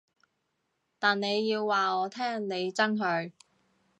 [0.97, 3.33] 但你要話我聽你憎佢